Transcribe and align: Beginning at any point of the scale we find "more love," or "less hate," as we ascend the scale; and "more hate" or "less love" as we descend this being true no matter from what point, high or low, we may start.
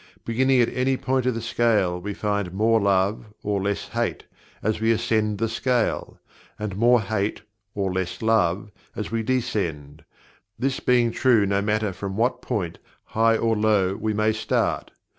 Beginning 0.25 0.59
at 0.61 0.69
any 0.75 0.97
point 0.97 1.27
of 1.27 1.35
the 1.35 1.43
scale 1.43 2.01
we 2.01 2.15
find 2.15 2.53
"more 2.53 2.79
love," 2.81 3.25
or 3.43 3.61
"less 3.61 3.89
hate," 3.89 4.23
as 4.63 4.79
we 4.81 4.91
ascend 4.91 5.37
the 5.37 5.47
scale; 5.47 6.17
and 6.57 6.75
"more 6.75 6.99
hate" 7.01 7.43
or 7.75 7.93
"less 7.93 8.19
love" 8.23 8.71
as 8.95 9.11
we 9.11 9.21
descend 9.21 10.03
this 10.57 10.79
being 10.79 11.11
true 11.11 11.45
no 11.45 11.61
matter 11.61 11.93
from 11.93 12.17
what 12.17 12.41
point, 12.41 12.79
high 13.13 13.37
or 13.37 13.55
low, 13.55 13.93
we 13.95 14.11
may 14.11 14.33
start. 14.33 14.89